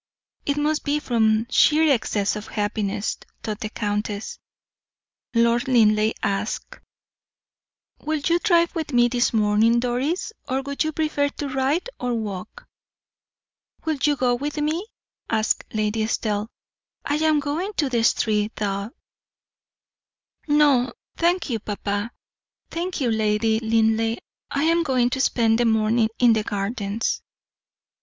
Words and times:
"It 0.47 0.57
must 0.57 0.83
be 0.83 0.99
from 0.99 1.45
sheer 1.51 1.93
excess 1.93 2.35
of 2.35 2.47
happiness," 2.47 3.17
thought 3.43 3.59
the 3.59 3.69
countess. 3.69 4.39
Lord 5.35 5.67
Linleigh 5.67 6.13
asked: 6.23 6.79
"Will 7.99 8.17
you 8.17 8.39
drive 8.39 8.73
with 8.73 8.93
me 8.93 9.09
this 9.09 9.31
morning, 9.31 9.79
Doris, 9.79 10.33
or 10.49 10.63
would 10.63 10.83
you 10.83 10.91
prefer 10.91 11.29
to 11.29 11.49
ride 11.49 11.87
or 11.99 12.15
walk?" 12.15 12.65
"Will 13.85 13.99
you 14.01 14.15
go 14.15 14.33
with 14.33 14.57
me?" 14.57 14.87
asked 15.29 15.65
Lady 15.71 16.01
Estelle. 16.01 16.49
"I 17.05 17.17
am 17.17 17.39
going 17.39 17.71
to 17.73 17.85
Streathaw." 17.91 18.89
"No, 20.47 20.93
thank 21.15 21.47
you, 21.47 21.59
papa. 21.59 22.09
Thank 22.71 23.01
you, 23.01 23.11
Lady 23.11 23.59
Linleigh. 23.59 24.17
I 24.49 24.63
am 24.63 24.81
going 24.81 25.11
to 25.11 25.21
spend 25.21 25.59
the 25.59 25.65
morning 25.65 26.09
in 26.17 26.33
the 26.33 26.41
gardens." 26.43 27.21